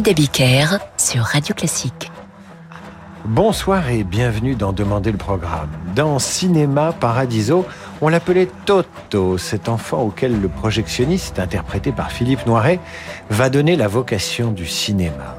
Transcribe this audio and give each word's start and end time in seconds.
David 0.00 0.08
Abiker 0.08 0.78
sur 0.96 1.22
Radio 1.22 1.54
Classique. 1.54 2.10
Bonsoir 3.24 3.90
et 3.90 4.02
bienvenue 4.02 4.56
dans 4.56 4.72
Demander 4.72 5.12
le 5.12 5.18
programme. 5.18 5.68
Dans 5.94 6.18
Cinéma 6.18 6.92
Paradiso, 6.92 7.64
on 8.00 8.08
l'appelait 8.08 8.48
Toto, 8.64 9.38
cet 9.38 9.68
enfant 9.68 10.02
auquel 10.02 10.40
le 10.40 10.48
projectionniste, 10.48 11.38
interprété 11.38 11.92
par 11.92 12.10
Philippe 12.10 12.44
Noiret, 12.44 12.80
va 13.30 13.50
donner 13.50 13.76
la 13.76 13.86
vocation 13.86 14.50
du 14.50 14.66
cinéma. 14.66 15.33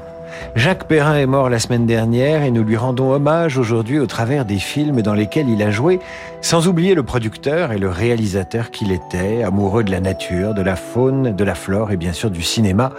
Jacques 0.54 0.84
Perrin 0.84 1.16
est 1.16 1.26
mort 1.26 1.50
la 1.50 1.58
semaine 1.58 1.86
dernière 1.86 2.42
et 2.42 2.50
nous 2.50 2.62
lui 2.62 2.76
rendons 2.76 3.12
hommage 3.12 3.58
aujourd'hui 3.58 3.98
au 3.98 4.06
travers 4.06 4.44
des 4.44 4.58
films 4.58 5.02
dans 5.02 5.14
lesquels 5.14 5.48
il 5.48 5.62
a 5.62 5.70
joué, 5.70 5.98
sans 6.40 6.68
oublier 6.68 6.94
le 6.94 7.02
producteur 7.02 7.72
et 7.72 7.78
le 7.78 7.90
réalisateur 7.90 8.70
qu'il 8.70 8.92
était, 8.92 9.42
amoureux 9.42 9.84
de 9.84 9.90
la 9.90 10.00
nature, 10.00 10.54
de 10.54 10.62
la 10.62 10.76
faune, 10.76 11.34
de 11.34 11.44
la 11.44 11.54
flore 11.54 11.90
et 11.90 11.96
bien 11.96 12.12
sûr 12.12 12.30
du 12.30 12.42
cinéma, 12.42 12.92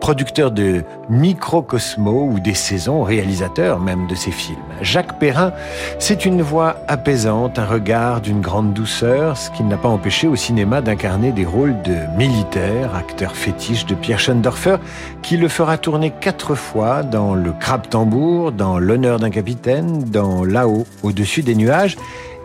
producteur 0.00 0.50
de 0.50 0.82
microcosmos 1.08 2.34
ou 2.34 2.40
des 2.40 2.54
saisons, 2.54 3.02
réalisateur 3.02 3.78
même 3.78 4.06
de 4.06 4.14
ses 4.14 4.32
films. 4.32 4.58
Jacques 4.80 5.18
Perrin, 5.18 5.52
c'est 5.98 6.24
une 6.24 6.42
voix 6.42 6.76
apaisante, 6.88 7.58
un 7.58 7.66
regard 7.66 8.20
d'une 8.20 8.40
grande 8.40 8.72
douceur, 8.72 9.36
ce 9.36 9.50
qui 9.50 9.62
n'a 9.62 9.76
pas 9.76 9.88
empêché 9.88 10.26
au 10.26 10.36
cinéma 10.36 10.80
d'incarner 10.80 11.32
des 11.32 11.44
rôles 11.44 11.80
de 11.82 11.96
militaire, 12.16 12.94
acteur 12.94 13.36
fétiche 13.36 13.86
de 13.86 13.94
Pierre 13.94 14.20
Schendorfer, 14.20 14.76
qui 15.22 15.36
le 15.36 15.48
fera 15.48 15.78
tourner 15.78 16.10
quatre 16.10 16.54
fois 16.54 16.93
dans 17.02 17.34
Le 17.34 17.52
Crabe 17.52 17.88
Tambour, 17.88 18.52
dans 18.52 18.78
L'honneur 18.78 19.18
d'un 19.18 19.30
capitaine, 19.30 20.04
dans 20.04 20.44
Là-haut, 20.44 20.86
au-dessus 21.02 21.42
des 21.42 21.54
nuages, 21.54 21.96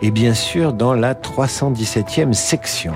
et 0.02 0.10
bien 0.10 0.34
sûr 0.34 0.72
dans 0.72 0.94
la 0.94 1.14
317e 1.14 2.32
section. 2.32 2.94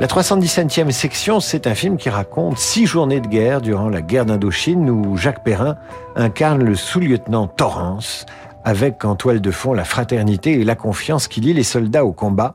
La 0.00 0.06
317e 0.06 0.90
section, 0.90 1.38
c'est 1.38 1.66
un 1.66 1.74
film 1.74 1.96
qui 1.96 2.08
raconte 2.08 2.58
six 2.58 2.86
journées 2.86 3.20
de 3.20 3.28
guerre 3.28 3.60
durant 3.60 3.88
la 3.88 4.02
guerre 4.02 4.26
d'Indochine 4.26 4.90
où 4.90 5.16
Jacques 5.16 5.44
Perrin 5.44 5.76
incarne 6.16 6.64
le 6.64 6.74
sous-lieutenant 6.74 7.46
Torrance 7.46 8.26
avec 8.64 9.04
en 9.04 9.14
toile 9.14 9.40
de 9.40 9.50
fond 9.50 9.74
la 9.74 9.84
fraternité 9.84 10.52
et 10.52 10.64
la 10.64 10.74
confiance 10.74 11.28
qui 11.28 11.40
lie 11.40 11.52
les 11.52 11.62
soldats 11.62 12.04
au 12.04 12.12
combat. 12.12 12.54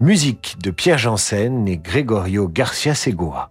Musique 0.00 0.56
de 0.62 0.70
Pierre 0.70 0.98
Janssen 0.98 1.68
et 1.68 1.76
Gregorio 1.76 2.48
Garcia 2.48 2.94
Segura. 2.94 3.50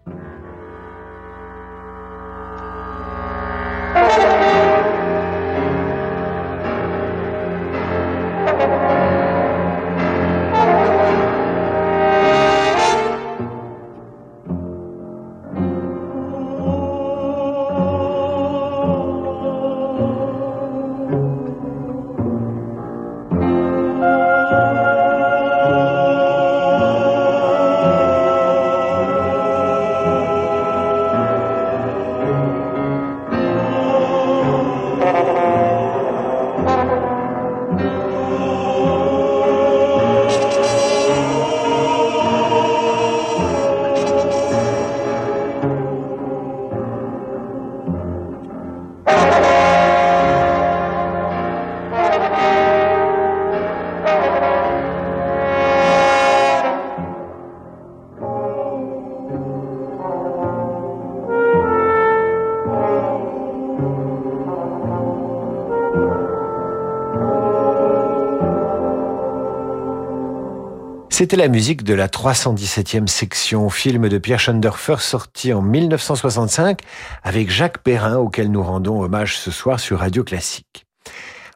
C'était 71.19 71.35
la 71.35 71.49
musique 71.49 71.83
de 71.83 71.93
la 71.93 72.07
317e 72.07 73.07
section, 73.07 73.69
film 73.69 74.07
de 74.07 74.17
Pierre 74.19 74.39
Schendorfer 74.39 75.01
sorti 75.01 75.51
en 75.51 75.61
1965 75.61 76.79
avec 77.23 77.51
Jacques 77.51 77.79
Perrin 77.79 78.15
auquel 78.15 78.49
nous 78.49 78.63
rendons 78.63 79.01
hommage 79.01 79.37
ce 79.37 79.51
soir 79.51 79.81
sur 79.81 79.99
Radio 79.99 80.23
Classique. 80.23 80.78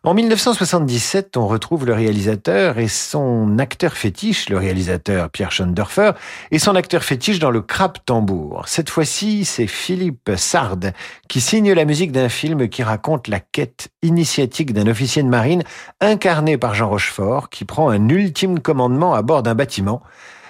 En 0.05 0.13
1977, 0.13 1.37
on 1.37 1.47
retrouve 1.47 1.85
le 1.85 1.93
réalisateur 1.93 2.77
et 2.77 2.89
son 2.89 3.57
acteur 3.57 3.93
fétiche, 3.93 4.49
le 4.49 4.57
réalisateur 4.57 5.29
Pierre 5.29 5.53
Schendorfer, 5.53 6.11
et 6.51 6.59
son 6.59 6.75
acteur 6.75 7.05
fétiche 7.05 7.39
dans 7.39 7.51
le 7.51 7.61
Crabe 7.61 7.95
Tambour. 8.05 8.63
Cette 8.67 8.89
fois-ci, 8.89 9.45
c'est 9.45 9.65
Philippe 9.65 10.31
Sard 10.35 10.91
qui 11.29 11.39
signe 11.39 11.71
la 11.71 11.85
musique 11.85 12.11
d'un 12.11 12.27
film 12.27 12.67
qui 12.67 12.83
raconte 12.83 13.29
la 13.29 13.39
quête 13.39 13.91
initiatique 14.01 14.73
d'un 14.73 14.87
officier 14.87 15.23
de 15.23 15.29
marine 15.29 15.63
incarné 16.01 16.57
par 16.57 16.75
Jean 16.75 16.89
Rochefort 16.89 17.49
qui 17.49 17.63
prend 17.63 17.87
un 17.87 18.09
ultime 18.09 18.59
commandement 18.59 19.13
à 19.13 19.21
bord 19.21 19.41
d'un 19.41 19.55
bâtiment. 19.55 20.01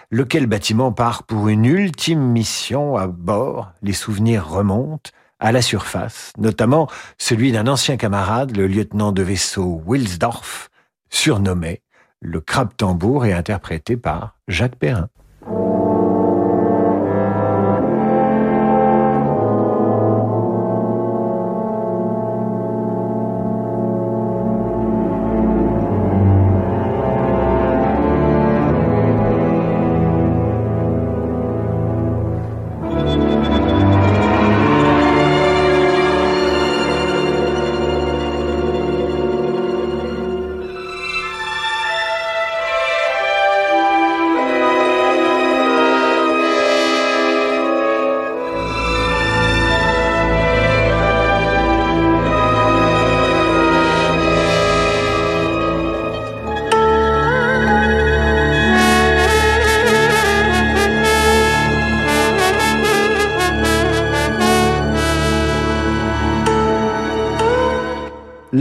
Lequel 0.10 0.48
bâtiment 0.48 0.92
part 0.92 1.22
pour 1.24 1.48
une 1.48 1.66
ultime 1.66 2.22
mission 2.22 2.98
à 2.98 3.06
bord, 3.06 3.72
les 3.84 3.94
souvenirs 3.94 4.50
remontent, 4.50 5.12
à 5.44 5.52
la 5.52 5.62
surface, 5.62 6.32
notamment 6.38 6.90
celui 7.18 7.52
d'un 7.52 7.68
ancien 7.68 7.98
camarade, 7.98 8.56
le 8.56 8.66
lieutenant 8.66 9.12
de 9.12 9.22
vaisseau 9.22 9.84
Wilsdorf, 9.86 10.70
surnommé 11.10 11.82
le 12.22 12.40
crabe 12.40 12.74
tambour 12.78 13.26
et 13.26 13.34
interprété 13.34 13.98
par 13.98 14.38
Jacques 14.48 14.78
Perrin. 14.78 15.10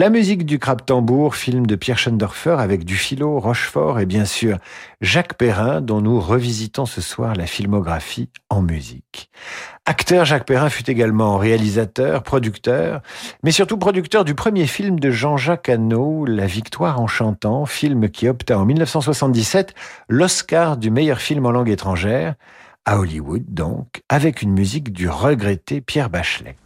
La 0.02 0.10
musique 0.10 0.44
du 0.44 0.58
crabe 0.58 0.84
tambour, 0.84 1.36
film 1.36 1.64
de 1.64 1.76
Pierre 1.76 1.96
Schendorfer 1.96 2.56
avec 2.58 2.84
Dufilo, 2.84 3.38
Rochefort 3.38 4.00
et 4.00 4.04
bien 4.04 4.24
sûr 4.24 4.58
Jacques 5.00 5.34
Perrin 5.34 5.80
dont 5.80 6.00
nous 6.00 6.18
revisitons 6.18 6.86
ce 6.86 7.00
soir 7.00 7.36
la 7.36 7.46
filmographie 7.46 8.28
en 8.50 8.62
musique. 8.62 9.30
Acteur, 9.86 10.24
Jacques 10.24 10.44
Perrin 10.44 10.70
fut 10.70 10.90
également 10.90 11.38
réalisateur, 11.38 12.24
producteur, 12.24 13.00
mais 13.44 13.52
surtout 13.52 13.78
producteur 13.78 14.24
du 14.24 14.34
premier 14.34 14.66
film 14.66 14.98
de 14.98 15.12
Jean-Jacques 15.12 15.68
Hano, 15.68 16.24
La 16.24 16.46
victoire 16.46 17.00
en 17.00 17.06
chantant, 17.06 17.64
film 17.64 18.10
qui 18.10 18.26
obtint 18.26 18.58
en 18.58 18.64
1977 18.64 19.72
l'Oscar 20.08 20.78
du 20.78 20.90
meilleur 20.90 21.20
film 21.20 21.46
en 21.46 21.52
langue 21.52 21.70
étrangère, 21.70 22.34
à 22.86 22.98
Hollywood 22.98 23.44
donc, 23.46 24.02
avec 24.08 24.42
une 24.42 24.50
musique 24.50 24.92
du 24.92 25.08
regretté 25.08 25.80
Pierre 25.80 26.10
Bachelet. 26.10 26.56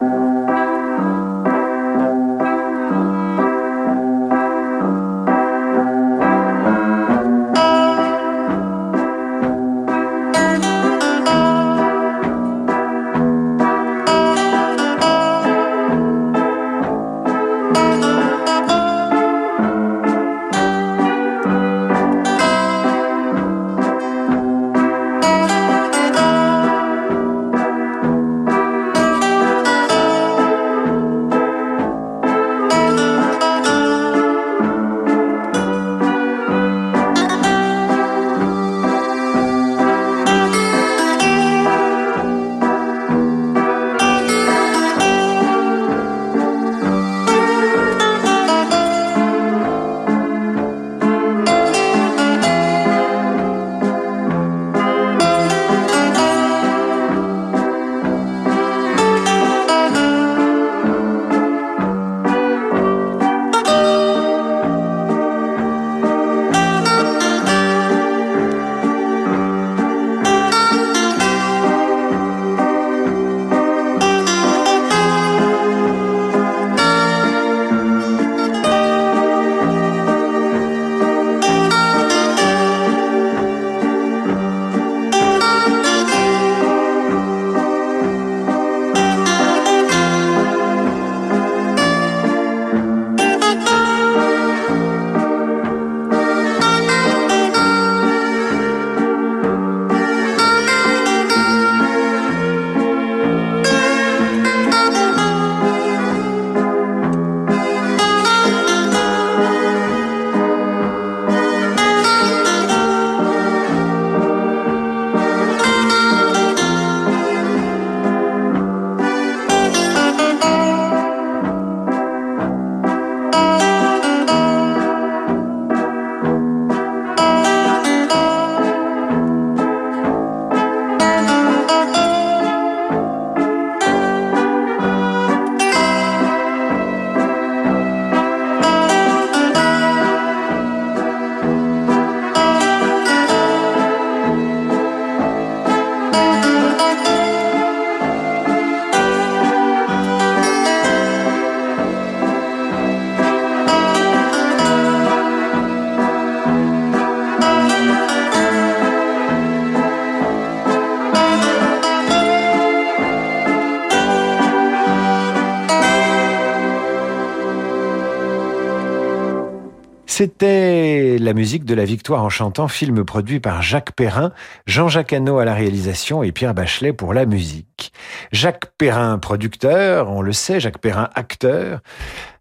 C'était 170.17 171.17
la 171.19 171.33
musique 171.33 171.63
de 171.63 171.75
La 171.75 171.85
Victoire 171.85 172.23
en 172.23 172.29
chantant, 172.29 172.67
film 172.67 173.05
produit 173.05 173.39
par 173.39 173.61
Jacques 173.61 173.91
Perrin, 173.91 174.31
Jean-Jacques 174.65 175.13
Hano 175.13 175.37
à 175.37 175.45
la 175.45 175.53
réalisation 175.53 176.23
et 176.23 176.31
Pierre 176.31 176.55
Bachelet 176.55 176.91
pour 176.91 177.13
la 177.13 177.27
musique. 177.27 177.93
Jacques 178.31 178.65
Perrin, 178.79 179.19
producteur, 179.19 180.09
on 180.09 180.23
le 180.23 180.33
sait, 180.33 180.59
Jacques 180.59 180.79
Perrin, 180.79 181.11
acteur. 181.13 181.81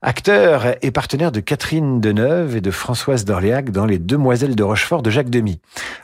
Acteur 0.00 0.64
et 0.81 0.90
partenaire 0.90 1.32
de 1.32 1.40
Catherine 1.40 2.00
Deneuve 2.00 2.56
et 2.56 2.62
de 2.62 2.70
Françoise 2.70 3.26
d'Orléac 3.26 3.70
dans 3.70 3.84
Les 3.84 3.99
Demoiselles 3.99 4.56
de 4.56 4.62
Rochefort 4.62 5.02
de 5.02 5.11
Jacques 5.11 5.29
Demy. 5.29 5.61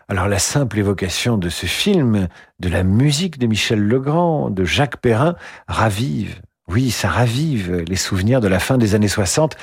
Alors 0.09 0.29
la 0.29 0.39
simple 0.39 0.79
évocation 0.79 1.39
de 1.39 1.49
ce 1.49 1.65
film, 1.65 2.29
de 2.61 2.69
la 2.69 2.83
musique 2.83 3.39
de 3.39 3.47
Michel 3.47 3.81
Legrand, 3.81 4.51
de 4.51 4.65
Jacques 4.65 4.99
Perrin, 4.99 5.37
ravive, 5.69 6.43
oui, 6.69 6.91
ça 6.91 7.09
ravive 7.09 7.83
les 7.89 7.97
souvenirs 7.97 8.43
de 8.43 8.49
la 8.49 8.59
fin 8.59 8.77
des 8.77 8.95
années 8.95 9.09
60 9.09 9.57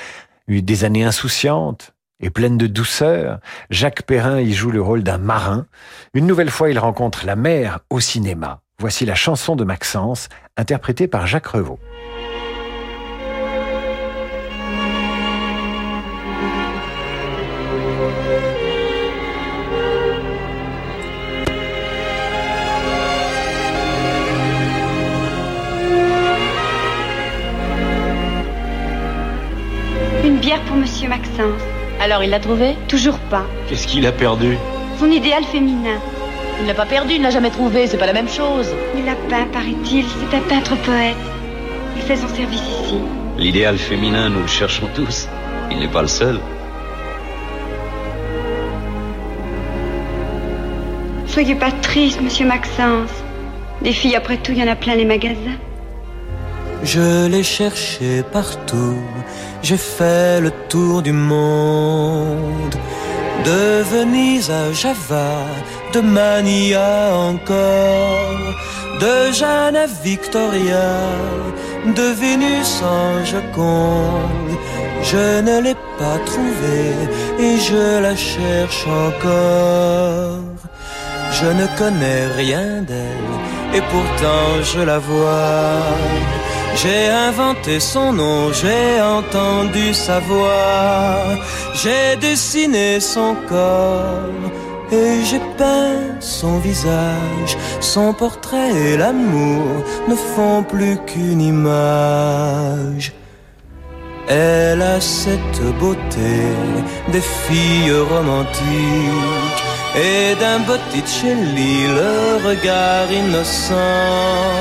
des 0.48 0.82
années 0.82 1.04
insouciantes 1.04 1.94
et 2.20 2.30
pleines 2.30 2.58
de 2.58 2.66
douceur. 2.66 3.40
Jacques 3.70 4.02
Perrin 4.02 4.40
y 4.40 4.52
joue 4.52 4.70
le 4.70 4.82
rôle 4.82 5.02
d'un 5.02 5.18
marin. 5.18 5.66
Une 6.14 6.26
nouvelle 6.26 6.50
fois, 6.50 6.70
il 6.70 6.78
rencontre 6.78 7.26
la 7.26 7.36
mer 7.36 7.80
au 7.90 8.00
cinéma. 8.00 8.60
Voici 8.78 9.04
la 9.04 9.14
chanson 9.14 9.56
de 9.56 9.64
Maxence, 9.64 10.28
interprétée 10.56 11.06
par 11.06 11.26
Jacques 11.26 11.46
Revaux. 11.46 11.78
pour 30.66 30.76
Monsieur 30.76 31.08
Maxence. 31.08 31.69
Alors, 32.00 32.24
il 32.24 32.30
l'a 32.30 32.40
trouvé 32.40 32.76
Toujours 32.88 33.18
pas. 33.18 33.44
Qu'est-ce 33.68 33.86
qu'il 33.86 34.06
a 34.06 34.12
perdu 34.12 34.56
Son 34.98 35.10
idéal 35.10 35.44
féminin. 35.44 36.00
Il 36.58 36.66
l'a 36.66 36.72
pas 36.72 36.86
perdu, 36.86 37.14
il 37.14 37.18
ne 37.18 37.24
l'a 37.24 37.30
jamais 37.30 37.50
trouvé, 37.50 37.86
c'est 37.86 37.98
pas 37.98 38.06
la 38.06 38.14
même 38.14 38.28
chose. 38.28 38.68
Il 38.96 39.04
l'a 39.04 39.16
peint, 39.28 39.46
paraît-il, 39.52 40.06
c'est 40.06 40.36
un 40.36 40.40
peintre 40.40 40.76
poète. 40.76 41.16
Il 41.96 42.02
fait 42.02 42.16
son 42.16 42.28
service 42.28 42.62
ici. 42.62 42.96
L'idéal 43.36 43.76
féminin, 43.76 44.30
nous 44.30 44.40
le 44.40 44.46
cherchons 44.46 44.88
tous. 44.94 45.28
Il 45.70 45.78
n'est 45.78 45.88
pas 45.88 46.00
le 46.00 46.08
seul. 46.08 46.40
Soyez 51.26 51.54
pas 51.54 51.70
triste, 51.70 52.22
monsieur 52.22 52.46
Maxence. 52.46 53.10
Des 53.82 53.92
filles, 53.92 54.16
après 54.16 54.38
tout, 54.38 54.52
il 54.52 54.58
y 54.58 54.62
en 54.62 54.68
a 54.68 54.76
plein 54.76 54.96
les 54.96 55.04
magasins. 55.04 55.58
Je 56.82 57.26
l'ai 57.26 57.42
cherché 57.42 58.22
partout 58.32 58.96
j'ai 59.62 59.76
fait 59.76 60.40
le 60.40 60.50
tour 60.68 61.02
du 61.02 61.12
monde. 61.12 62.74
De 63.44 63.82
Venise 63.82 64.50
à 64.50 64.72
Java, 64.72 65.32
de 65.92 66.00
Mania 66.00 67.14
encore, 67.14 68.54
de 69.00 69.32
Jeanne 69.32 69.76
à 69.76 69.86
Victoria, 70.04 70.90
de 71.86 72.06
Vénus 72.20 72.82
en 72.82 73.24
Joconde. 73.24 74.56
Je 75.02 75.40
ne 75.40 75.62
l'ai 75.62 75.76
pas 75.98 76.18
trouvée 76.26 76.94
et 77.38 77.56
je 77.58 78.00
la 78.00 78.14
cherche 78.14 78.86
encore. 78.86 80.40
Je 81.32 81.46
ne 81.46 81.66
connais 81.78 82.26
rien 82.36 82.82
d'elle 82.82 83.34
et 83.74 83.80
pourtant 83.92 84.62
je 84.62 84.80
la 84.80 84.98
vois. 84.98 86.39
J'ai 86.82 87.08
inventé 87.08 87.78
son 87.78 88.10
nom, 88.14 88.54
j'ai 88.54 89.02
entendu 89.02 89.92
sa 89.92 90.18
voix, 90.20 91.36
j'ai 91.74 92.16
dessiné 92.16 93.00
son 93.00 93.36
corps 93.46 94.46
et 94.90 95.22
j'ai 95.22 95.42
peint 95.58 96.18
son 96.20 96.58
visage. 96.58 97.58
Son 97.80 98.14
portrait 98.14 98.72
et 98.72 98.96
l'amour 98.96 99.84
ne 100.08 100.14
font 100.14 100.62
plus 100.62 100.96
qu'une 101.06 101.42
image. 101.42 103.12
Elle 104.26 104.80
a 104.80 105.02
cette 105.02 105.62
beauté 105.78 106.32
des 107.12 107.20
filles 107.20 107.92
romantiques 108.08 109.79
et 109.96 110.34
d'un 110.40 110.60
Botticelli 110.60 111.86
le 111.88 112.48
regard 112.48 113.10
innocent 113.10 114.60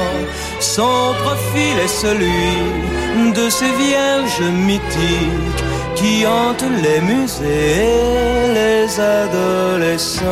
son 0.60 1.14
profil 1.24 1.80
est 1.84 1.88
celui 1.88 3.32
de 3.34 3.50
ces 3.50 3.72
vierges 3.72 4.52
mythiques 4.68 5.64
qui 5.96 6.28
hantent 6.28 6.72
les 6.84 7.00
musées 7.00 7.86
et 7.86 8.54
les 8.54 9.00
adolescents. 9.00 10.26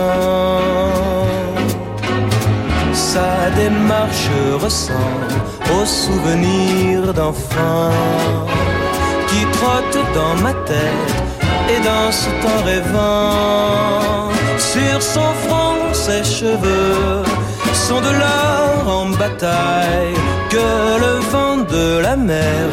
Sa 2.91 3.49
démarche 3.55 4.29
ressemble 4.61 5.33
aux 5.75 5.85
souvenirs 5.85 7.13
d'enfants 7.13 8.45
qui 9.29 9.45
trottent 9.57 10.05
dans 10.13 10.35
ma 10.43 10.53
tête 10.53 11.15
et 11.69 11.79
dansent 11.85 12.29
en 12.43 12.63
rêvant. 12.65 14.16
Son 14.99 15.33
front, 15.45 15.93
ses 15.93 16.23
cheveux 16.23 17.23
sont 17.73 18.01
de 18.01 18.11
l'or 18.21 18.87
en 18.87 19.09
bataille 19.09 20.15
que 20.49 20.67
le 21.05 21.13
vent 21.31 21.57
de 21.57 21.99
la 21.99 22.15
mer 22.15 22.63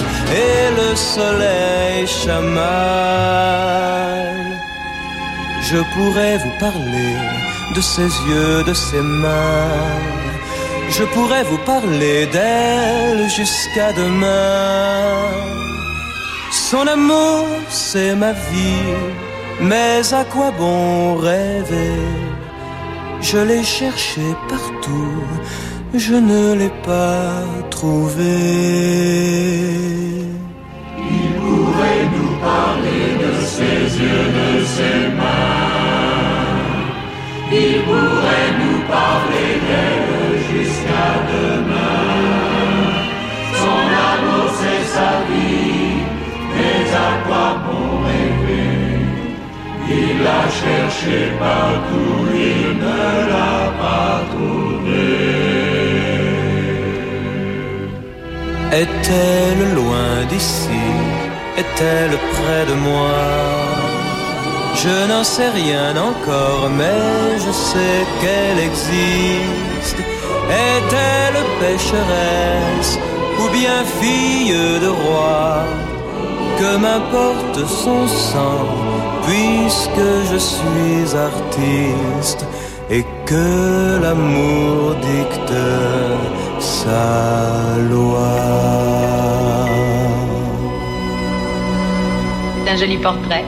et 0.45 0.71
le 0.81 0.97
soleil 0.97 2.07
chamaillent. 2.07 2.55
Je 5.71 5.79
pourrais 5.95 6.39
vous 6.39 6.55
parler 6.59 7.13
de 7.77 7.81
ses 7.81 8.11
yeux, 8.29 8.65
de 8.65 8.75
ses 8.75 9.03
mains. 9.03 9.69
Je 10.91 11.05
pourrais 11.05 11.45
vous 11.45 11.59
parler 11.59 12.27
d'elle 12.27 13.29
jusqu'à 13.29 13.93
demain. 13.93 15.29
Son 16.51 16.87
amour, 16.87 17.47
c'est 17.69 18.15
ma 18.15 18.33
vie, 18.33 18.95
mais 19.61 20.03
à 20.13 20.25
quoi 20.25 20.51
bon 20.59 21.17
rêver? 21.17 22.01
Je 23.21 23.39
l'ai 23.39 23.65
cherché 23.65 24.23
partout, 24.49 25.23
je 25.95 26.15
ne 26.15 26.55
l'ai 26.59 26.75
pas 26.85 27.43
trouvé. 27.71 28.37
Il 31.17 31.29
pourrait 31.41 32.07
nous 32.17 32.35
parler 32.51 33.07
de 33.25 33.33
ses 33.55 33.81
yeux, 34.03 34.27
de 34.41 34.51
ses 34.75 35.01
mains. 35.21 35.65
Il 37.53 37.75
pourrait 37.87 38.51
nous 38.61 38.81
parler 38.99 39.44
l'a 50.25 50.45
cherché 50.61 51.19
partout, 51.39 52.25
il 52.53 52.67
ne 52.85 53.01
l'a 53.33 53.61
pas 53.83 54.17
trouvé. 54.33 54.65
Est-elle 58.83 59.63
loin 59.81 60.13
d'ici? 60.33 60.85
Est-elle 61.61 62.17
près 62.35 62.65
de 62.71 62.77
moi? 62.89 63.19
Je 64.83 64.97
n'en 65.11 65.25
sais 65.35 65.51
rien 65.63 65.91
encore, 66.11 66.69
mais 66.79 67.39
je 67.45 67.53
sais 67.71 68.01
qu'elle 68.21 68.61
existe. 68.71 70.01
Est-elle 70.69 71.39
pécheresse 71.61 72.99
ou 73.41 73.45
bien 73.59 73.79
fille 74.01 74.57
de 74.85 74.91
roi? 75.03 75.65
Que 76.59 76.77
m'importe 76.77 77.67
son 77.67 78.07
sang, 78.07 78.67
puisque 79.27 80.09
je 80.31 80.39
suis 80.39 81.17
artiste 81.17 82.47
et 82.91 83.05
que 83.27 84.01
l'amour 84.03 84.95
dicte 84.97 85.55
sa 86.61 87.79
loi. 87.91 88.75
un 92.75 92.77
joli 92.77 92.99
portrait. 92.99 93.45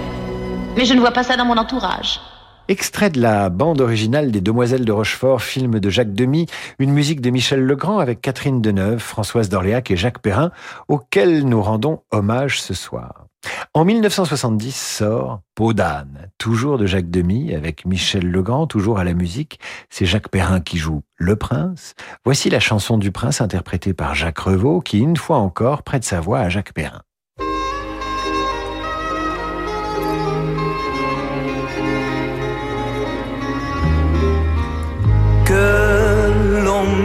Mais 0.77 0.85
je 0.85 0.95
ne 0.95 1.01
vois 1.01 1.11
pas 1.11 1.25
ça 1.25 1.37
dans 1.37 1.45
mon 1.45 1.57
entourage. 1.57 2.21
Extrait 2.69 3.11
de 3.11 3.21
la 3.21 3.49
bande 3.49 3.81
originale 3.81 4.33
des 4.33 4.41
Demoiselles 4.41 4.85
de 4.85 4.91
Rochefort, 4.91 5.41
film 5.41 5.79
de 5.79 5.89
Jacques 5.89 6.15
Demy, 6.15 6.47
une 6.81 6.91
musique 6.91 7.21
de 7.21 7.31
Michel 7.31 7.65
Legrand 7.65 8.01
avec 8.01 8.21
Catherine 8.21 8.61
Deneuve, 8.61 8.99
Françoise 8.99 9.49
d'Orléac 9.49 9.93
et 9.93 9.97
Jacques 9.97 10.19
Perrin, 10.19 10.51
auquel 10.89 11.45
nous 11.45 11.63
rendons 11.63 12.03
hommage 12.11 12.61
ce 12.61 12.75
soir. 12.75 13.27
En 13.73 13.85
1970 13.85 14.75
sort 14.75 15.43
Peau 15.55 15.75
d'âne, 15.75 16.33
toujours 16.39 16.77
de 16.77 16.87
Jacques 16.87 17.09
Demy, 17.09 17.55
avec 17.55 17.85
Michel 17.85 18.29
Legrand, 18.29 18.67
toujours 18.67 18.99
à 18.99 19.05
la 19.05 19.15
musique. 19.15 19.61
C'est 19.89 20.05
Jacques 20.05 20.31
Perrin 20.31 20.61
qui 20.61 20.79
joue 20.79 21.03
Le 21.15 21.37
Prince. 21.37 21.95
Voici 22.25 22.51
la 22.51 22.59
chanson 22.59 22.99
du 22.99 23.13
Prince 23.13 23.41
interprétée 23.41 23.95
par 23.95 24.17
Jacques 24.17 24.41
Revaux, 24.41 24.81
qui 24.81 24.99
une 24.99 25.17
fois 25.17 25.39
encore 25.39 25.85
prête 25.85 26.03
sa 26.03 26.21
voix 26.21 26.41
à 26.41 26.49
Jacques 26.49 26.73
Perrin. 26.73 27.03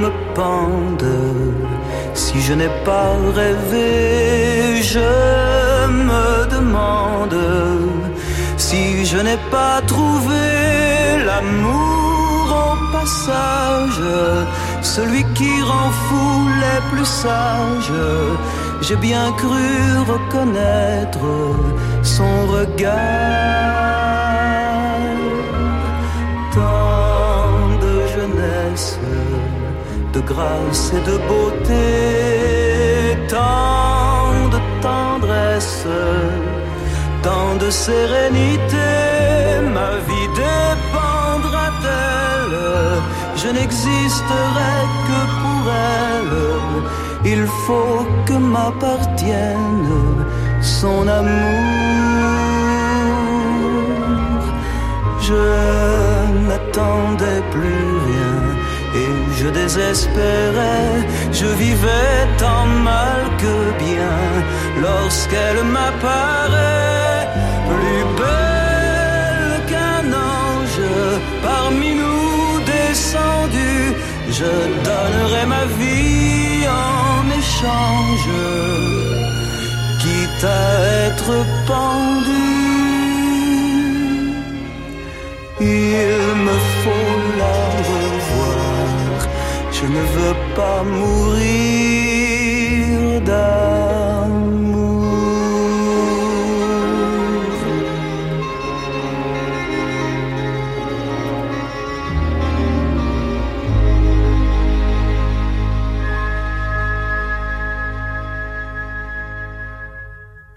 Me. 0.02 1.06
Si 2.14 2.42
je 2.42 2.54
n'ai 2.54 2.72
pas 2.86 3.12
rêvé, 3.36 4.82
je 4.82 5.12
me 5.88 6.26
demande 6.56 7.38
si 8.58 9.06
je 9.06 9.18
n'ai 9.18 9.40
pas 9.50 9.82
trouvé 9.86 10.46
l'amour 11.28 12.46
au 12.68 12.74
passage, 12.96 14.04
celui 14.82 15.24
qui 15.38 15.54
rend 15.62 15.92
fou 16.06 16.48
les 16.64 16.82
plus 16.92 17.10
sages. 17.24 18.00
J'ai 18.82 18.96
bien 18.96 19.32
cru 19.42 19.70
reconnaître 20.14 21.28
son 22.04 22.34
regard. 22.56 23.81
De 30.14 30.22
grâce 30.22 30.94
et 30.94 31.02
de 31.10 31.18
beauté, 31.30 33.18
tant 33.28 34.50
de 34.54 34.60
tendresse 34.82 35.86
tant 37.22 37.56
de 37.64 37.70
sérénité, 37.70 38.92
ma 39.78 39.92
vie 40.08 40.30
dépendra-t-elle 40.46 42.58
Je 43.42 43.50
n'existerai 43.56 44.76
que 45.08 45.20
pour 45.42 45.64
elle. 45.98 46.38
Il 47.34 47.44
faut 47.66 48.04
que 48.26 48.34
m'appartienne 48.34 50.26
son 50.62 51.08
amour. 51.08 51.62
Je 55.28 55.46
n'attendais 56.48 57.42
plus 57.52 58.01
je 59.42 59.50
désespérais. 59.50 60.98
Je 61.32 61.48
vivais 61.64 62.20
tant 62.38 62.66
mal 62.92 63.22
que 63.42 63.56
bien 63.86 64.20
lorsqu'elle 64.86 65.64
m'apparaît 65.76 67.28
plus 67.70 68.04
belle 68.22 69.54
qu'un 69.70 70.06
ange 70.38 70.88
parmi 71.50 71.92
nous 72.02 72.60
descendu. 72.74 73.74
Je 74.40 74.52
donnerai 74.88 75.46
ma 75.56 75.66
vie 75.80 76.64
en 76.88 77.24
échange, 77.42 78.30
quitte 80.02 80.44
à 80.44 80.64
être 81.08 81.34
pendu. 81.68 82.71
Pas 90.56 90.84
mourir 90.84 91.61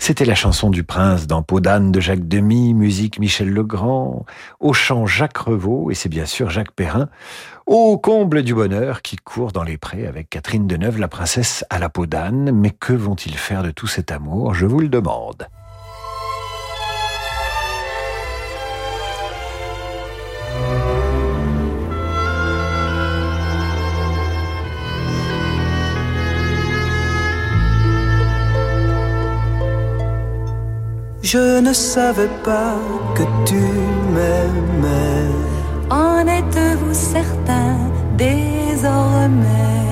C'était 0.06 0.26
la 0.26 0.34
chanson 0.34 0.68
du 0.68 0.84
prince 0.84 1.26
dans 1.26 1.40
Peau 1.40 1.60
d'âne 1.60 1.90
de 1.90 1.98
Jacques 1.98 2.28
Demy, 2.28 2.74
musique 2.74 3.18
Michel 3.18 3.48
Legrand, 3.48 4.26
au 4.60 4.74
chant 4.74 5.06
Jacques 5.06 5.38
Revaux, 5.38 5.90
et 5.90 5.94
c'est 5.94 6.10
bien 6.10 6.26
sûr 6.26 6.50
Jacques 6.50 6.72
Perrin, 6.72 7.08
au 7.64 7.96
comble 7.96 8.42
du 8.42 8.52
bonheur 8.52 9.00
qui 9.00 9.16
court 9.16 9.52
dans 9.52 9.62
les 9.62 9.78
prés 9.78 10.06
avec 10.06 10.28
Catherine 10.28 10.66
Deneuve, 10.66 10.98
la 10.98 11.08
princesse 11.08 11.64
à 11.70 11.78
la 11.78 11.88
peau 11.88 12.04
d'âne. 12.04 12.50
Mais 12.52 12.68
que 12.68 12.92
vont-ils 12.92 13.38
faire 13.38 13.62
de 13.62 13.70
tout 13.70 13.86
cet 13.86 14.12
amour? 14.12 14.52
Je 14.52 14.66
vous 14.66 14.80
le 14.80 14.90
demande. 14.90 15.48
Je 31.34 31.58
ne 31.58 31.72
savais 31.72 32.32
pas 32.44 32.76
que 33.16 33.24
tu 33.44 33.62
m'aimais. 34.14 35.32
En 35.90 36.20
êtes-vous 36.38 36.94
certain 36.94 37.74
désormais? 38.16 39.88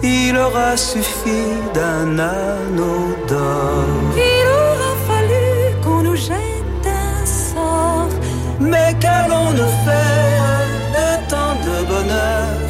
Il 0.00 0.36
aura 0.36 0.76
suffi 0.76 1.42
d'un 1.74 2.10
anneau 2.20 3.00
d'or. 3.28 3.84
Il 4.30 4.46
aura 4.62 4.92
fallu 5.08 5.48
qu'on 5.82 6.02
nous 6.04 6.20
jette 6.30 6.86
un 6.86 7.26
sort. 7.26 8.14
Mais 8.60 8.94
qu'allons-nous 9.02 9.72
faire 9.86 10.68
de 10.96 11.08
tant 11.32 11.54
de 11.66 11.76
bonheur? 11.92 12.60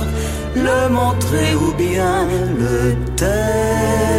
Le 0.67 0.81
montrer 0.89 1.55
ou 1.55 1.75
bien 1.75 2.27
le 2.63 2.95
taire? 3.17 4.10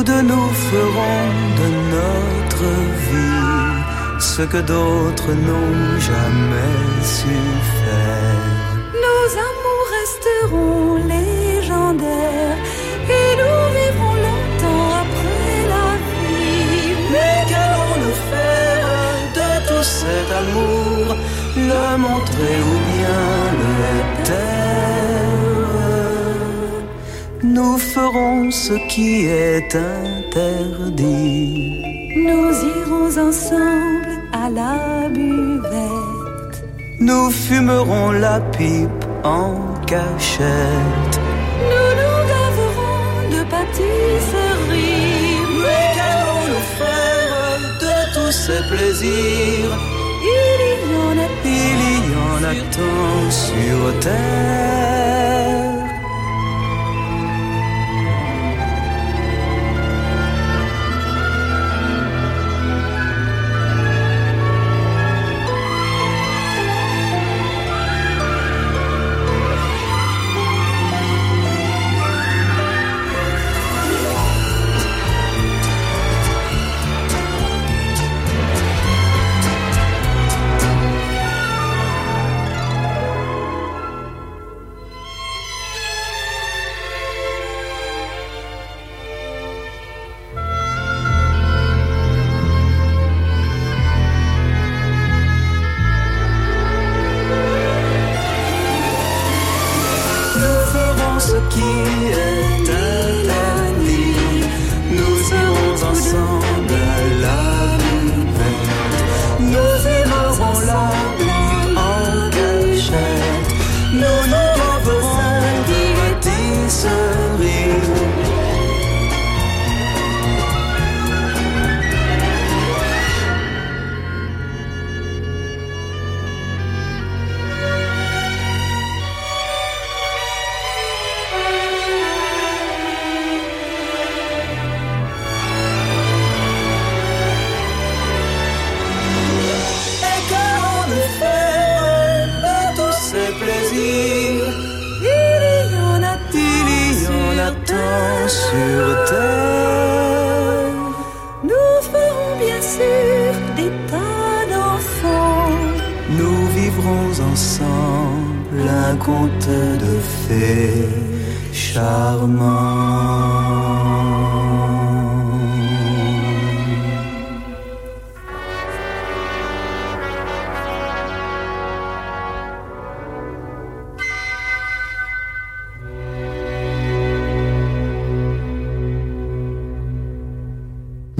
De 0.00 0.22
nous 0.22 0.48
ferons 0.70 1.26
de 1.60 1.66
notre 1.94 2.68
vie 3.06 3.76
ce 4.18 4.42
que 4.42 4.56
d'autres 4.56 5.32
n'ont 5.46 6.00
jamais 6.00 6.76
su 7.02 7.36
faire. 7.80 8.70
Nos 9.04 9.26
amours 9.48 9.88
resteront 10.00 10.94
légendaires 11.14 12.58
et 13.18 13.30
nous 13.40 13.60
vivrons 13.76 14.16
longtemps 14.26 14.88
après 15.04 15.58
la 15.72 15.88
vie. 16.08 16.94
Mais 17.12 17.36
qu'allons-nous 17.50 18.18
faire 18.32 18.84
de 19.38 19.48
tout 19.68 19.84
cet 20.00 20.28
amour? 20.42 21.04
Le 21.56 21.84
montrer 21.98 22.56
ou 22.70 22.76
bien 22.90 23.24
le 23.60 23.74
taire? 24.24 24.60
Nous 27.42 27.76
ferons 27.78 28.50
ce 28.50 28.74
qui 28.90 29.26
est 29.26 29.72
interdit. 29.76 31.48
Nous 32.28 32.50
irons 32.78 33.10
ensemble 33.28 34.12
à 34.32 34.44
la 34.58 35.08
buvette. 35.08 36.56
Nous 36.98 37.30
fumerons 37.30 38.10
la 38.26 38.40
pipe 38.56 39.04
en 39.22 39.50
cachette. 39.86 41.14
Nous 41.70 41.90
nous 42.00 42.18
gaverons 42.34 43.12
de 43.34 43.40
pâtisseries. 43.54 45.38
Mais 45.62 45.86
qu'allons-nous 45.96 46.66
faire 46.80 47.32
de 47.84 47.94
tous 48.14 48.34
ces 48.44 48.62
plaisirs 48.72 49.72
Il 50.36 50.60
y 50.72 50.96
en 51.06 51.16
a 51.26 51.28
Il 51.44 51.80
y 52.06 52.14
en 52.28 52.40
a 52.52 52.54
tant 52.76 53.30
sur 53.30 53.80
terre. 54.00 55.49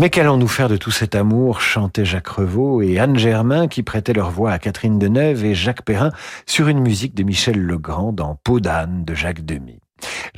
Mais 0.00 0.08
qu'allons-nous 0.08 0.48
faire 0.48 0.70
de 0.70 0.78
tout 0.78 0.90
cet 0.90 1.14
amour? 1.14 1.60
chantait 1.60 2.06
Jacques 2.06 2.28
Revaux 2.28 2.80
et 2.80 2.98
Anne 2.98 3.18
Germain 3.18 3.68
qui 3.68 3.82
prêtaient 3.82 4.14
leur 4.14 4.30
voix 4.30 4.50
à 4.50 4.58
Catherine 4.58 4.98
Deneuve 4.98 5.44
et 5.44 5.54
Jacques 5.54 5.82
Perrin 5.84 6.10
sur 6.46 6.68
une 6.68 6.80
musique 6.80 7.14
de 7.14 7.22
Michel 7.22 7.60
Legrand 7.60 8.10
dans 8.10 8.34
Peau 8.34 8.60
d'âne 8.60 9.04
de 9.04 9.12
Jacques 9.12 9.44
Demy. 9.44 9.78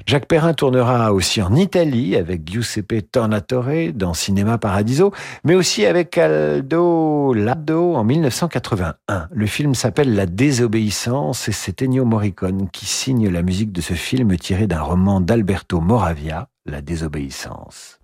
Jacques 0.05 0.27
Perrin 0.27 0.53
tournera 0.53 1.12
aussi 1.12 1.40
en 1.42 1.55
Italie 1.55 2.16
avec 2.16 2.42
Giuseppe 2.44 3.09
Tornatore 3.12 3.92
dans 3.94 4.14
Cinéma 4.14 4.59
Paradiso, 4.59 5.12
mais 5.44 5.55
aussi 5.55 5.87
avec 5.87 6.18
Aldo 6.18 7.33
Lado 7.33 7.94
en 7.94 8.03
1981. 8.03 9.29
Le 9.31 9.46
film 9.46 9.77
s'appelle 9.77 10.16
La 10.16 10.27
désobéissance 10.27 11.48
et 11.48 11.53
c'est 11.53 11.83
Ennio 11.83 12.05
Morricone 12.05 12.68
qui 12.72 12.87
signe 12.87 13.29
la 13.29 13.42
musique 13.42 13.70
de 13.70 13.81
ce 13.81 13.94
film 13.94 14.37
tiré 14.38 14.66
d'un 14.66 14.83
roman 14.83 15.20
d'Alberto 15.20 15.81
Moravia, 15.81 16.48
La 16.66 16.81
désobéissance. 16.81 18.01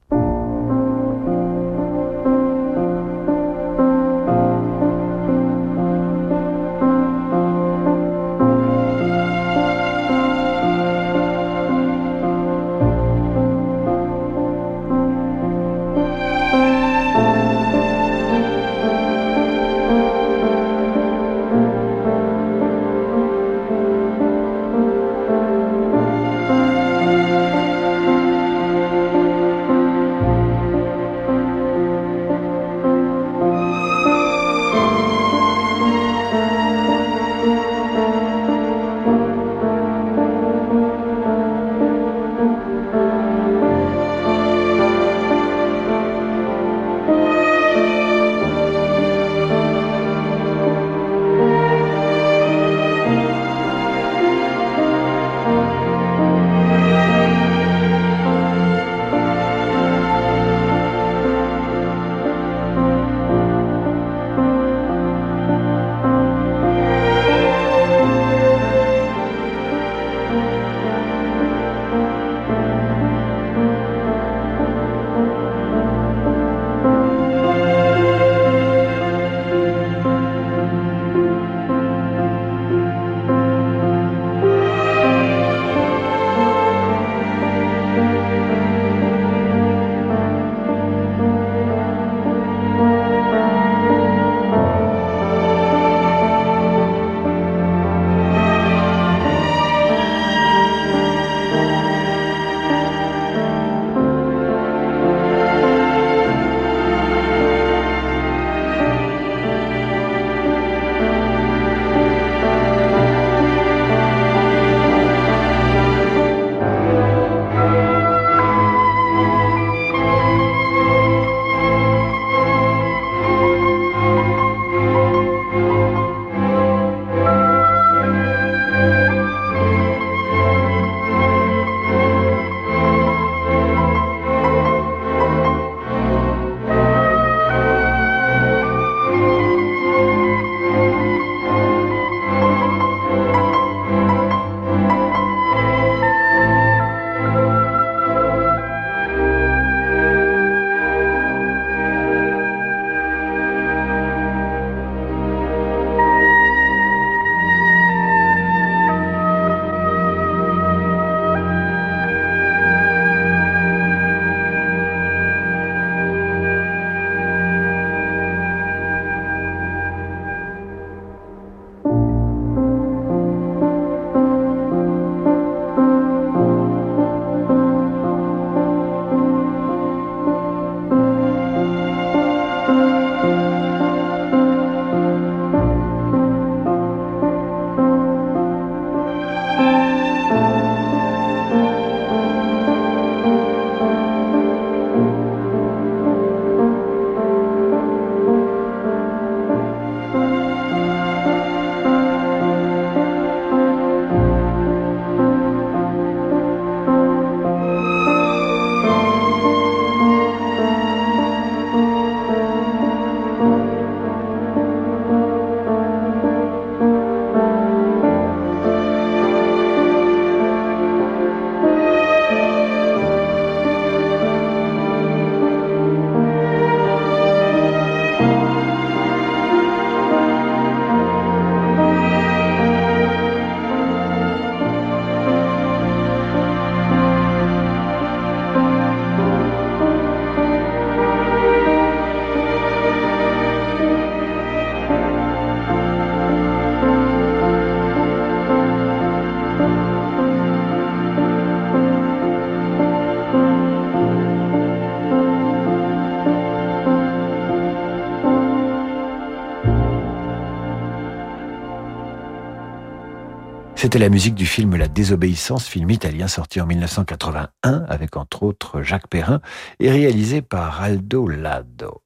C'était 263.88 264.00
la 264.00 264.10
musique 264.10 264.34
du 264.34 264.44
film 264.44 264.76
La 264.76 264.86
désobéissance, 264.86 265.66
film 265.66 265.88
italien 265.88 266.28
sorti 266.28 266.60
en 266.60 266.66
1981 266.66 267.86
avec 267.88 268.18
entre 268.18 268.42
autres 268.42 268.82
Jacques 268.82 269.08
Perrin 269.08 269.40
et 269.80 269.90
réalisé 269.90 270.42
par 270.42 270.82
Aldo 270.82 271.26
Lado. 271.26 272.02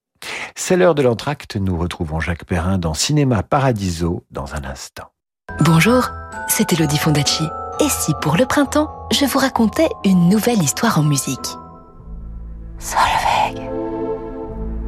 C'est 0.54 0.76
l'heure 0.76 0.94
de 0.94 1.02
l'entracte, 1.02 1.56
nous 1.56 1.76
retrouvons 1.76 2.20
Jacques 2.20 2.44
Perrin 2.44 2.78
dans 2.78 2.94
Cinéma 2.94 3.42
Paradiso 3.42 4.24
dans 4.30 4.54
un 4.54 4.62
instant. 4.62 5.08
Bonjour, 5.58 6.08
c'est 6.46 6.72
Elodie 6.72 6.98
Fondacci. 6.98 7.48
Et 7.80 7.88
si 7.88 8.12
pour 8.22 8.36
le 8.36 8.46
printemps, 8.46 9.08
je 9.10 9.24
vous 9.24 9.40
racontais 9.40 9.88
une 10.04 10.28
nouvelle 10.28 10.62
histoire 10.62 11.00
en 11.00 11.02
musique? 11.02 11.58
Solveig, 12.78 13.60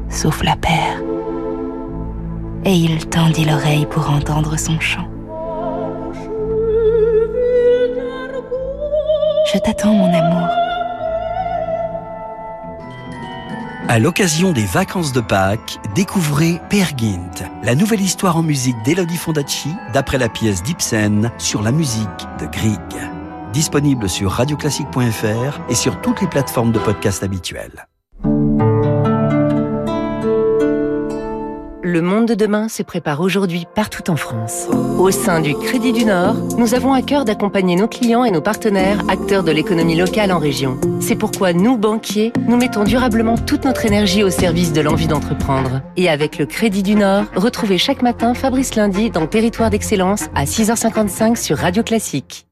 souffle 0.09 0.45
la 0.45 0.55
paire. 0.55 1.03
Et 2.65 2.77
il 2.77 3.09
tendit 3.09 3.47
l'oreille 3.47 3.87
pour 3.87 4.09
entendre 4.11 4.57
son 4.57 4.79
chant. 4.79 5.09
Je 9.55 9.61
t'attends, 9.61 9.95
mon 9.95 10.13
amour. 10.13 10.49
À 13.87 14.01
l'occasion 14.01 14.53
des 14.53 14.65
vacances 14.65 15.13
de 15.13 15.21
Pâques, 15.21 15.79
découvrez 15.95 16.61
Gint, 16.71 17.49
la 17.63 17.77
nouvelle 17.77 18.01
histoire 18.01 18.37
en 18.37 18.43
musique 18.43 18.75
d'Elodie 18.85 19.17
Fondacci, 19.17 19.69
d'après 19.93 20.19
la 20.19 20.29
pièce 20.29 20.65
d'Ibsen 20.65 21.31
sur 21.39 21.63
la 21.63 21.71
musique 21.71 22.09
de 22.41 22.47
Grieg. 22.47 22.81
Disponible 23.53 24.09
sur 24.09 24.33
radioclassique.fr 24.33 25.61
et 25.69 25.75
sur 25.77 26.01
toutes 26.01 26.21
les 26.21 26.27
plateformes 26.29 26.73
de 26.73 26.81
podcast 26.81 27.23
habituelles. 27.23 27.87
Le 31.95 32.03
monde 32.03 32.27
de 32.27 32.35
demain 32.35 32.69
se 32.69 32.83
prépare 32.83 33.21
aujourd'hui 33.21 33.69
partout 33.73 34.11
en 34.11 34.17
France. 34.17 34.67
Au 34.99 35.13
sein 35.13 35.41
du 35.41 35.55
Crédit 35.55 35.93
du 35.93 36.05
Nord, 36.05 36.35
nous 36.59 36.75
avons 36.75 36.93
à 36.93 37.03
cœur 37.03 37.25
d'accompagner 37.25 37.77
nos 37.77 37.87
clients 37.87 38.25
et 38.25 38.33
nos 38.33 38.41
partenaires, 38.41 38.99
acteurs 39.09 39.45
de 39.45 39.53
l'économie 39.53 39.95
locale 39.95 40.33
en 40.33 40.41
région. 40.41 40.77
C'est 40.99 41.15
pourquoi 41.15 41.53
nous, 41.53 41.79
banquiers, 41.79 42.33
nous 42.49 42.57
mettons 42.57 42.83
durablement 42.83 43.39
toute 43.39 43.65
notre 43.65 43.87
énergie 43.87 44.25
au 44.25 44.31
service 44.31 44.73
de 44.73 44.81
l'envie 44.81 45.07
d'entreprendre. 45.07 45.83
Et 45.97 46.09
avec 46.09 46.37
le 46.37 46.47
Crédit 46.47 46.83
du 46.83 46.97
Nord, 46.97 47.27
retrouvez 47.37 47.79
chaque 47.79 48.03
matin 48.03 48.35
Fabrice 48.35 48.75
Lundi 48.75 49.11
dans 49.11 49.29
Territoire 49.29 49.71
d'Excellence 49.71 50.25
à 50.35 50.47
6h55 50.47 51.37
sur 51.37 51.59
Radio 51.59 51.85
Classique. 51.85 52.49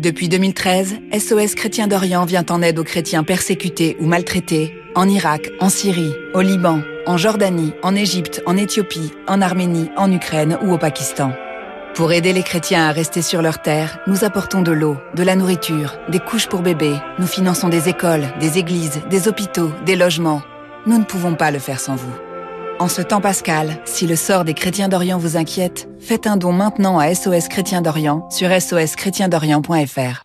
Depuis 0.00 0.28
2013, 0.28 0.96
SOS 1.18 1.54
Chrétien 1.54 1.86
d'Orient 1.86 2.26
vient 2.26 2.44
en 2.50 2.60
aide 2.60 2.78
aux 2.78 2.84
chrétiens 2.84 3.24
persécutés 3.24 3.96
ou 4.00 4.06
maltraités 4.06 4.74
en 4.94 5.08
Irak, 5.08 5.50
en 5.60 5.70
Syrie, 5.70 6.12
au 6.34 6.42
Liban, 6.42 6.80
en 7.06 7.16
Jordanie, 7.16 7.72
en 7.82 7.94
Égypte, 7.94 8.42
en 8.46 8.56
Éthiopie, 8.56 9.12
en 9.26 9.40
Arménie, 9.40 9.90
en 9.96 10.10
Ukraine 10.10 10.58
ou 10.62 10.72
au 10.72 10.78
Pakistan. 10.78 11.32
Pour 11.94 12.12
aider 12.12 12.32
les 12.32 12.42
chrétiens 12.42 12.88
à 12.88 12.92
rester 12.92 13.20
sur 13.20 13.42
leur 13.42 13.60
terre, 13.60 13.98
nous 14.06 14.24
apportons 14.24 14.62
de 14.62 14.72
l'eau, 14.72 14.96
de 15.14 15.22
la 15.22 15.36
nourriture, 15.36 15.98
des 16.08 16.20
couches 16.20 16.48
pour 16.48 16.60
bébés, 16.60 16.96
nous 17.18 17.26
finançons 17.26 17.68
des 17.68 17.88
écoles, 17.88 18.24
des 18.40 18.58
églises, 18.58 19.00
des 19.10 19.28
hôpitaux, 19.28 19.70
des 19.84 19.96
logements. 19.96 20.42
Nous 20.86 20.98
ne 20.98 21.04
pouvons 21.04 21.34
pas 21.34 21.50
le 21.50 21.58
faire 21.58 21.80
sans 21.80 21.96
vous. 21.96 22.12
En 22.78 22.88
ce 22.88 23.02
temps 23.02 23.20
pascal, 23.20 23.78
si 23.84 24.06
le 24.06 24.16
sort 24.16 24.44
des 24.44 24.54
chrétiens 24.54 24.88
d'Orient 24.88 25.18
vous 25.18 25.36
inquiète, 25.36 25.88
faites 26.00 26.26
un 26.26 26.36
don 26.36 26.52
maintenant 26.52 26.98
à 26.98 27.14
SOS 27.14 27.48
Chrétien 27.48 27.82
d'Orient 27.82 28.28
sur 28.30 28.48
soschrétiendorient.fr. 28.48 30.24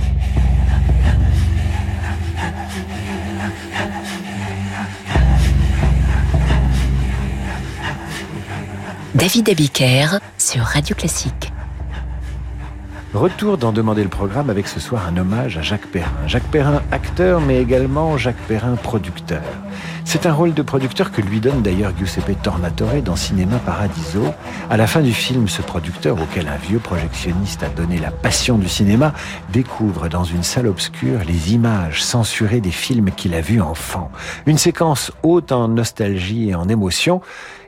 David 9.13 9.49
Abiker 9.49 10.19
sur 10.37 10.61
Radio 10.61 10.95
Classique. 10.95 11.51
Retour 13.13 13.57
d'en 13.57 13.73
demander 13.73 14.03
le 14.03 14.09
programme 14.09 14.49
avec 14.49 14.69
ce 14.69 14.79
soir 14.79 15.05
un 15.05 15.17
hommage 15.17 15.57
à 15.57 15.61
Jacques 15.61 15.87
Perrin. 15.87 16.09
Jacques 16.27 16.49
Perrin, 16.49 16.81
acteur, 16.91 17.41
mais 17.41 17.61
également 17.61 18.17
Jacques 18.17 18.41
Perrin, 18.47 18.77
producteur. 18.77 19.41
C'est 20.03 20.25
un 20.25 20.33
rôle 20.33 20.53
de 20.53 20.61
producteur 20.61 21.11
que 21.11 21.21
lui 21.21 21.39
donne 21.39 21.61
d'ailleurs 21.61 21.93
Giuseppe 21.97 22.41
Tornatore 22.41 23.01
dans 23.03 23.15
Cinéma 23.15 23.57
Paradiso. 23.57 24.25
À 24.69 24.77
la 24.77 24.87
fin 24.87 25.01
du 25.01 25.13
film, 25.13 25.47
ce 25.47 25.61
producteur, 25.61 26.21
auquel 26.21 26.47
un 26.47 26.57
vieux 26.57 26.79
projectionniste 26.79 27.63
a 27.63 27.69
donné 27.69 27.97
la 27.97 28.11
passion 28.11 28.57
du 28.57 28.67
cinéma, 28.67 29.13
découvre 29.49 30.09
dans 30.09 30.23
une 30.23 30.43
salle 30.43 30.67
obscure 30.67 31.21
les 31.25 31.53
images 31.53 32.03
censurées 32.03 32.61
des 32.61 32.71
films 32.71 33.11
qu'il 33.11 33.33
a 33.33 33.41
vus 33.41 33.61
enfant. 33.61 34.11
Une 34.45 34.57
séquence 34.57 35.11
haute 35.23 35.51
en 35.51 35.67
nostalgie 35.67 36.49
et 36.49 36.55
en 36.55 36.67
émotion. 36.67 37.21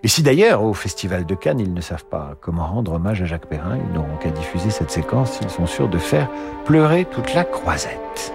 Et 0.03 0.07
si 0.07 0.21
d'ailleurs, 0.21 0.63
au 0.63 0.73
Festival 0.73 1.25
de 1.25 1.35
Cannes, 1.35 1.59
ils 1.59 1.73
ne 1.73 1.81
savent 1.81 2.05
pas 2.05 2.35
comment 2.41 2.67
rendre 2.67 2.93
hommage 2.93 3.21
à 3.21 3.25
Jacques 3.25 3.47
Perrin, 3.47 3.77
ils 3.77 3.93
n'auront 3.93 4.17
qu'à 4.17 4.31
diffuser 4.31 4.69
cette 4.69 4.91
séquence, 4.91 5.39
ils 5.41 5.49
sont 5.49 5.65
sûrs 5.65 5.87
de 5.87 5.97
faire 5.97 6.29
pleurer 6.65 7.05
toute 7.05 7.33
la 7.33 7.45
croisette. 7.45 8.33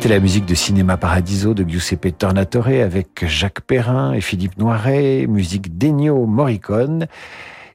C'était 0.00 0.14
la 0.14 0.20
musique 0.20 0.46
de 0.46 0.54
Cinéma 0.54 0.96
Paradiso 0.96 1.52
de 1.52 1.62
Giuseppe 1.62 2.16
Tornatore 2.16 2.68
avec 2.68 3.26
Jacques 3.26 3.60
Perrin 3.60 4.14
et 4.14 4.22
Philippe 4.22 4.56
Noiret, 4.56 5.26
musique 5.26 5.76
d'Ennio 5.76 6.24
Morricone. 6.24 7.06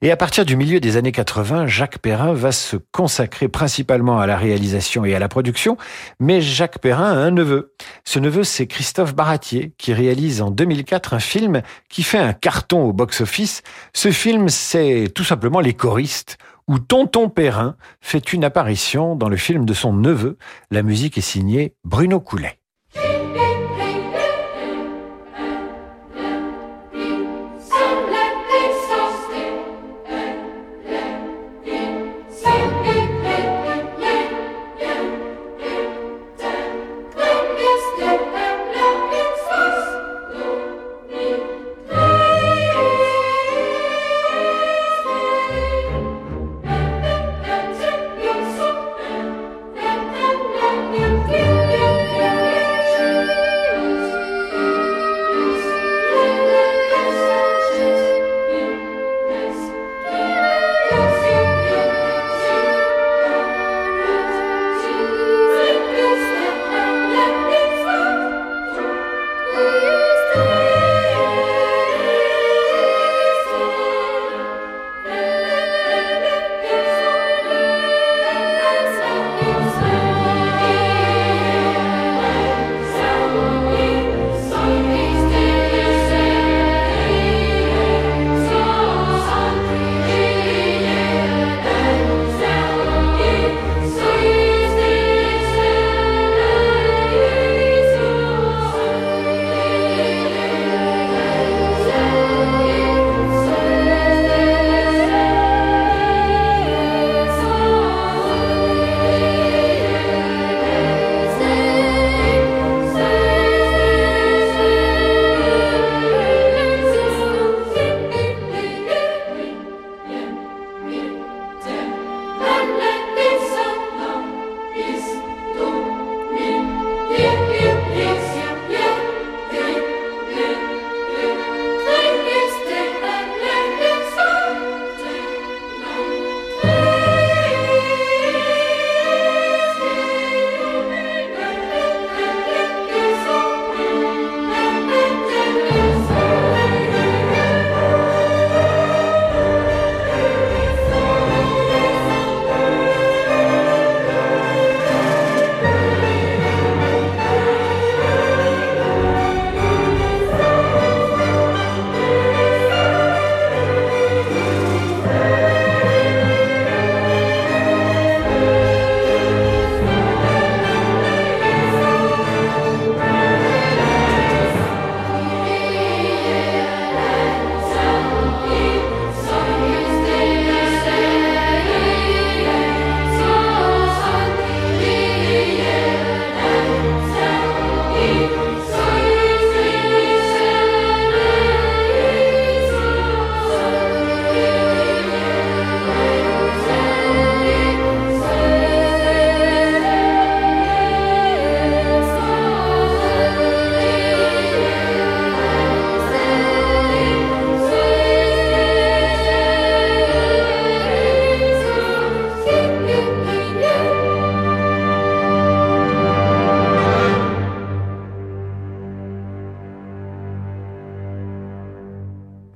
Et 0.02 0.10
à 0.10 0.18
partir 0.18 0.44
du 0.44 0.56
milieu 0.56 0.80
des 0.80 0.98
années 0.98 1.12
80, 1.12 1.68
Jacques 1.68 2.00
Perrin 2.00 2.34
va 2.34 2.52
se 2.52 2.78
consacrer 2.92 3.48
principalement 3.48 4.20
à 4.20 4.26
la 4.26 4.38
réalisation 4.38 5.06
et 5.06 5.14
à 5.14 5.20
la 5.20 5.28
production, 5.28 5.78
mais 6.20 6.42
Jacques 6.42 6.80
Perrin 6.80 7.12
a 7.12 7.16
un 7.16 7.30
neveu. 7.30 7.76
Ce 8.06 8.18
neveu, 8.18 8.44
c'est 8.44 8.66
Christophe 8.66 9.14
Baratier, 9.14 9.74
qui 9.78 9.94
réalise 9.94 10.42
en 10.42 10.50
2004 10.50 11.14
un 11.14 11.20
film 11.20 11.62
qui 11.90 12.02
fait 12.02 12.18
un 12.18 12.34
carton 12.34 12.86
au 12.86 12.92
box-office. 12.92 13.62
Ce 13.94 14.10
film, 14.10 14.50
c'est 14.50 15.12
tout 15.14 15.24
simplement 15.24 15.60
Les 15.60 15.74
choristes, 15.74 16.40
où 16.68 16.80
Tonton 16.80 17.30
Perrin 17.30 17.76
fait 18.02 18.34
une 18.34 18.44
apparition 18.44 19.16
dans 19.16 19.30
le 19.30 19.38
film 19.38 19.66
de 19.66 19.74
son 19.74 19.94
neveu. 19.94 20.38
La 20.72 20.84
musique 20.84 21.18
est 21.18 21.22
signée 21.22 21.76
Bruno 21.84 22.20
Coulet. 22.20 22.60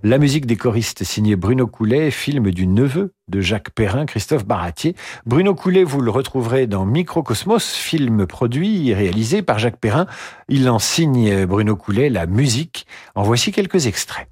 La 0.10 0.18
musique 0.18 0.48
des 0.48 0.56
choristes 0.56 1.04
signée 1.04 1.36
Bruno 1.36 1.68
Coulet, 1.68 2.10
film 2.10 2.50
du 2.50 2.66
neveu 2.66 3.14
de 3.28 3.42
Jacques 3.42 3.70
Perrin, 3.70 4.08
Christophe 4.08 4.44
Baratier. 4.44 4.96
Bruno 5.28 5.54
Coulet, 5.54 5.84
vous 5.84 6.02
le 6.02 6.10
retrouverez 6.10 6.66
dans 6.66 6.84
Microcosmos, 6.84 7.76
film 7.76 8.26
produit 8.26 8.90
et 8.90 8.96
réalisé 8.96 9.44
par 9.44 9.60
Jacques 9.60 9.78
Perrin. 9.78 10.08
Il 10.48 10.68
en 10.68 10.80
signe, 10.80 11.46
Bruno 11.46 11.76
Coulet, 11.76 12.10
la 12.10 12.26
musique. 12.26 12.88
En 13.14 13.22
voici 13.22 13.52
quelques 13.52 13.86
extraits. 13.86 14.28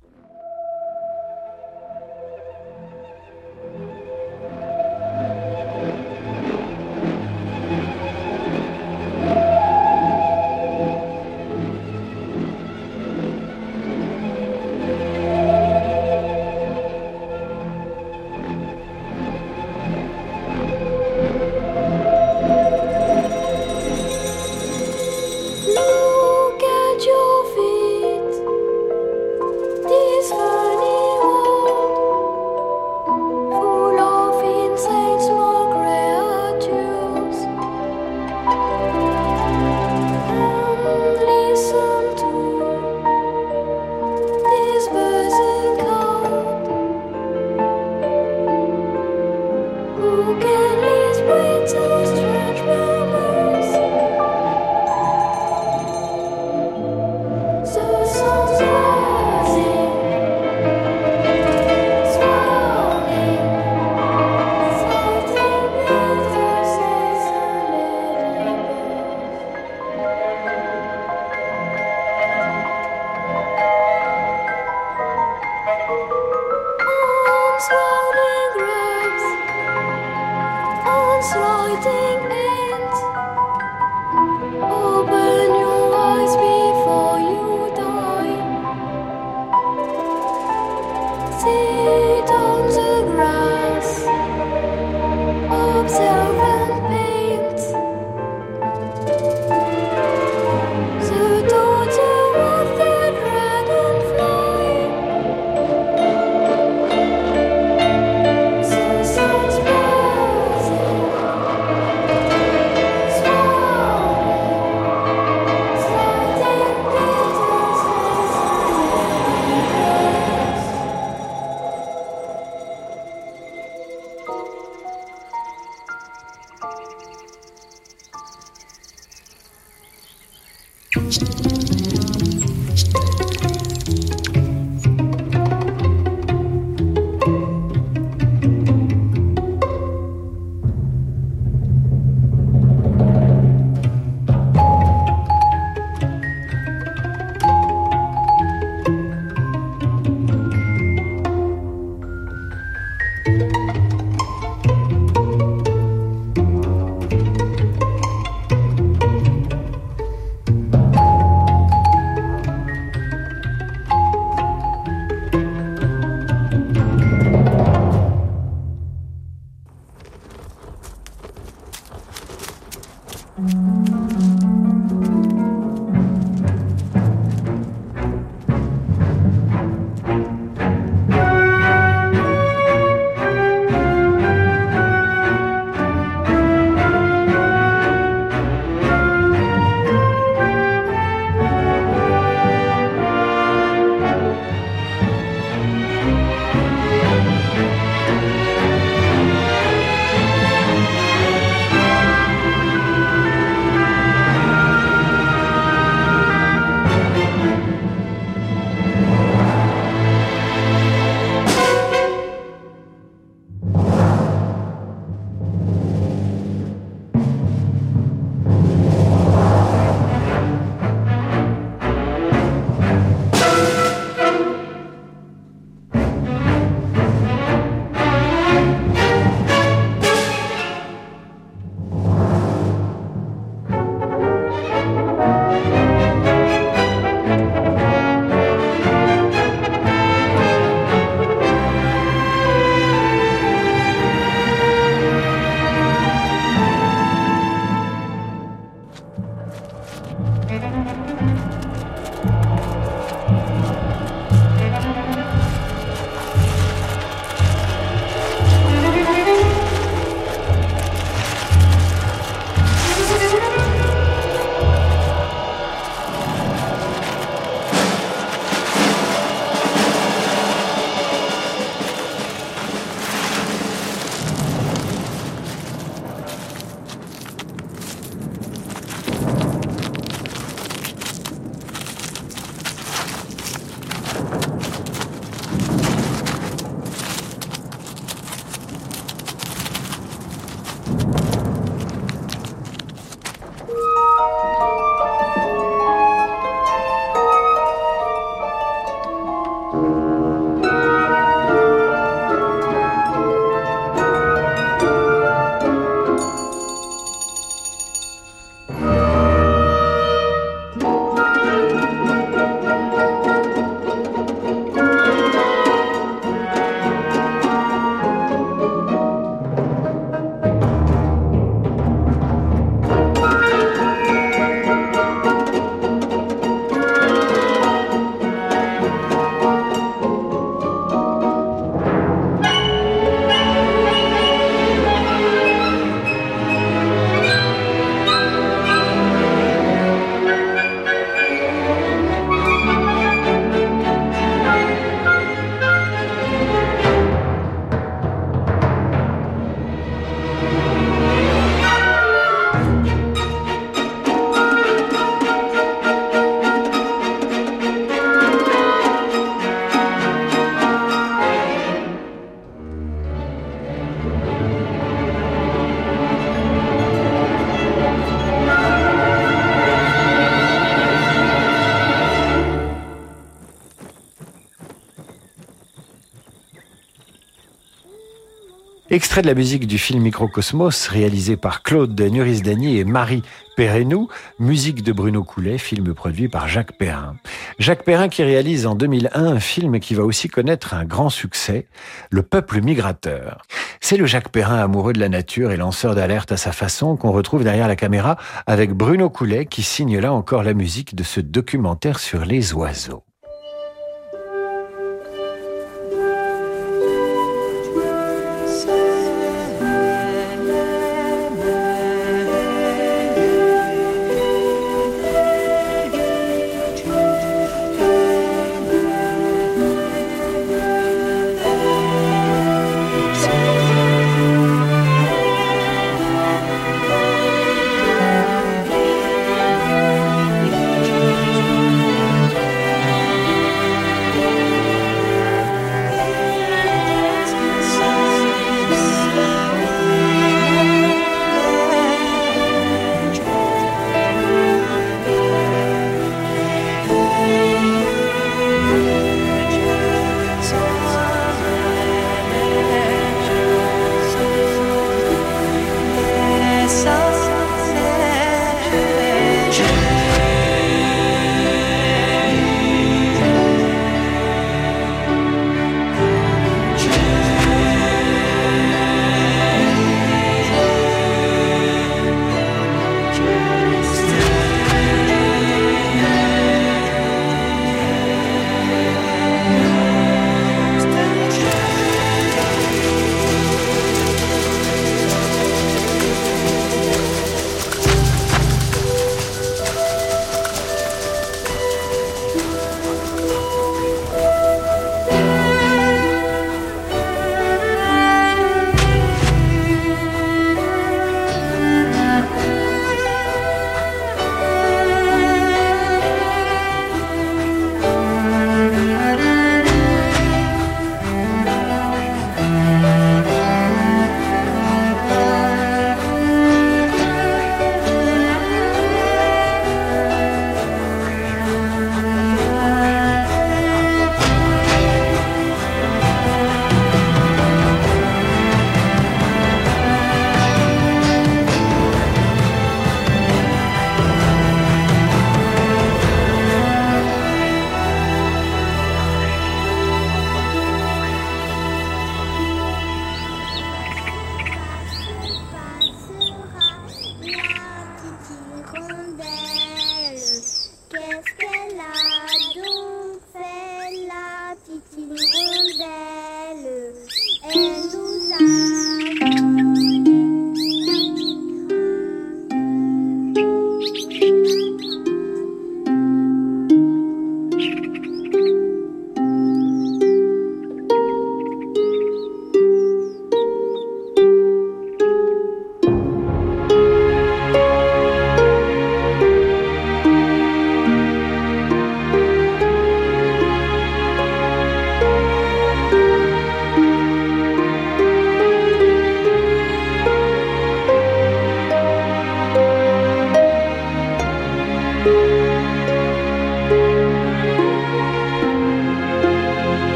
Extrait 378.98 379.22
de 379.22 379.28
la 379.28 379.36
musique 379.36 379.68
du 379.68 379.78
film 379.78 380.02
Microcosmos, 380.02 380.88
réalisé 380.88 381.38
par 381.38 381.62
Claude 381.62 382.02
Nurisdani 382.02 382.80
et 382.80 382.84
Marie 382.84 383.22
Perrenou, 383.56 384.08
musique 384.40 384.82
de 384.82 384.92
Bruno 384.92 385.24
Coulet, 385.24 385.60
film 385.60 385.94
produit 385.94 386.30
par 386.30 386.48
Jacques 386.48 386.76
Perrin. 386.80 387.16
Jacques 387.60 387.84
Perrin 387.84 388.10
qui 388.10 388.24
réalise 388.24 388.66
en 388.66 388.74
2001 388.74 389.24
un 389.24 389.40
film 389.40 389.80
qui 389.80 389.94
va 389.94 390.02
aussi 390.02 390.30
connaître 390.30 390.74
un 390.74 390.84
grand 390.84 391.10
succès, 391.10 391.68
Le 392.10 392.24
peuple 392.24 392.60
migrateur. 392.60 393.44
C'est 393.82 393.98
le 393.98 394.08
Jacques 394.08 394.30
Perrin 394.30 394.58
amoureux 394.58 394.94
de 394.94 395.00
la 395.00 395.10
nature 395.10 395.52
et 395.52 395.58
lanceur 395.58 395.94
d'alerte 395.94 396.32
à 396.32 396.38
sa 396.38 396.52
façon 396.52 396.98
qu'on 396.98 397.12
retrouve 397.12 397.44
derrière 397.44 397.68
la 397.68 397.76
caméra 397.76 398.18
avec 398.48 398.72
Bruno 398.72 399.12
Coulet 399.12 399.46
qui 399.46 399.62
signe 399.62 400.00
là 400.00 400.12
encore 400.12 400.42
la 400.42 400.56
musique 400.56 400.96
de 400.96 401.04
ce 401.04 401.22
documentaire 401.22 402.00
sur 402.00 402.26
les 402.26 402.56
oiseaux. 402.56 403.04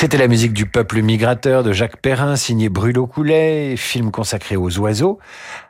C'était 0.00 0.16
la 0.16 0.28
musique 0.28 0.52
du 0.52 0.64
peuple 0.64 1.02
migrateur 1.02 1.64
de 1.64 1.72
Jacques 1.72 2.00
Perrin, 2.00 2.36
signé 2.36 2.68
Bruno 2.68 3.08
Coulet, 3.08 3.74
film 3.76 4.12
consacré 4.12 4.54
aux 4.54 4.78
oiseaux. 4.78 5.18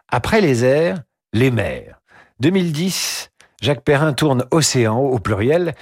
Après 0.07 0.43
les 0.43 0.67
airs, 0.67 1.01
les 1.33 1.51
mers. 1.51 2.03
2010, 2.41 3.31
Jacques 3.63 3.85
Perrin 3.85 4.13
tourne 4.13 4.45
Océan 4.51 4.99
au 4.99 5.19
pluriel. 5.19 5.75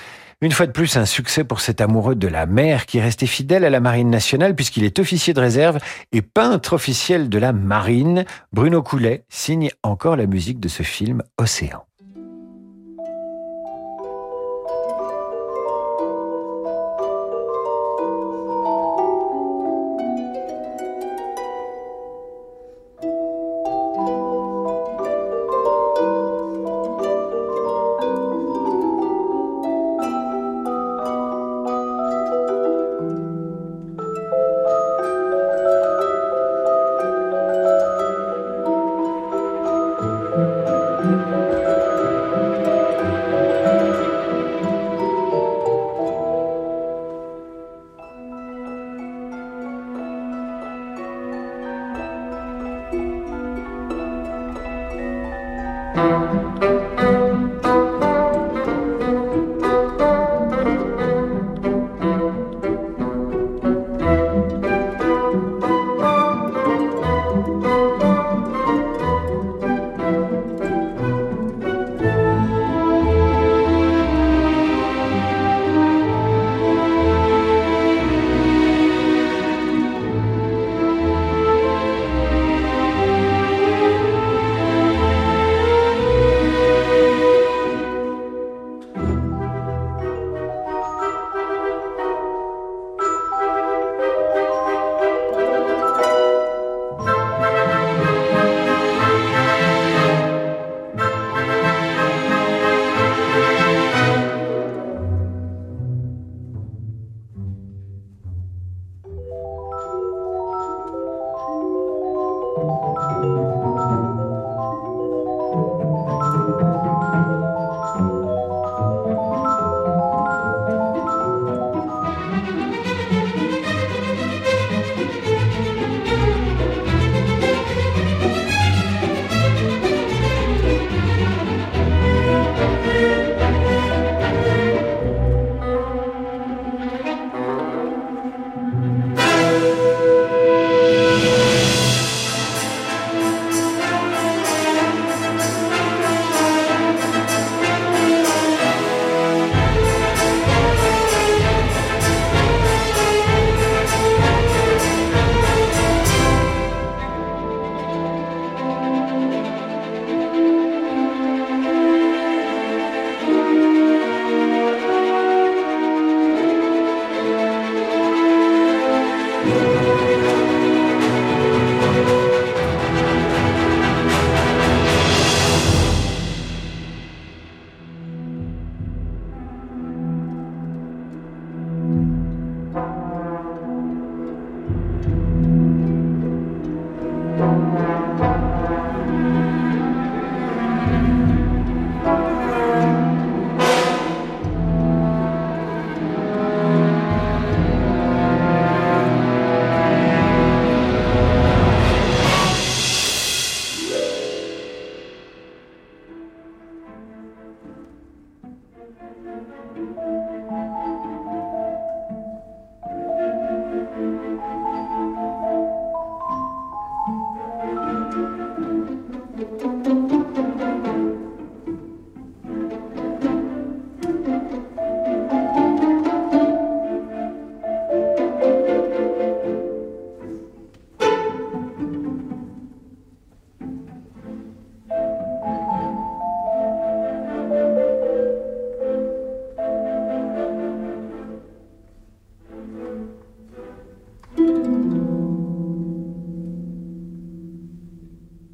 Une 0.43 0.53
fois 0.53 0.67
de 0.67 0.71
plus, 0.71 0.97
un 0.97 1.07
succès 1.07 1.43
pour 1.43 1.61
cet 1.61 1.81
amoureux 1.81 2.15
de 2.15 2.29
la 2.29 2.47
mer 2.47 2.87
qui 2.87 3.01
restait 3.01 3.27
fidèle 3.27 3.65
à 3.65 3.71
la 3.71 3.81
Marine 3.81 4.11
nationale 4.11 4.55
puisqu'il 4.55 4.85
est 4.85 5.01
officier 5.01 5.35
de 5.35 5.41
réserve 5.41 5.81
et 6.13 6.23
peintre 6.23 6.75
officiel 6.75 7.29
de 7.29 7.39
la 7.39 7.53
Marine. 7.53 8.27
Bruno 8.53 8.81
Coulet 8.81 9.25
signe 9.29 9.71
encore 9.83 10.15
la 10.15 10.27
musique 10.27 10.61
de 10.61 10.69
ce 10.69 10.85
film 10.85 11.21
Océan. 11.37 11.85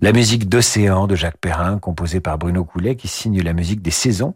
La 0.03 0.12
musique 0.12 0.48
d'Océan 0.48 1.07
de 1.07 1.14
Jacques 1.14 1.38
Perrin, 1.38 1.78
composée 1.78 2.18
par 2.18 2.36
Bruno 2.36 2.64
Coulet, 2.64 2.96
qui 2.96 3.07
signe 3.07 3.40
la 3.40 3.53
musique 3.53 3.82
des 3.82 3.92
saisons, 3.92 4.34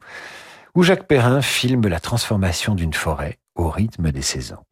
où 0.77 0.85
Jacques 0.85 1.09
Perrin 1.09 1.43
filme 1.43 1.89
la 1.89 1.99
transformation 1.99 2.77
d'une 2.77 2.95
forêt 2.95 3.41
au 3.57 3.69
rythme 3.69 4.13
des 4.13 4.23
saisons. 4.23 4.63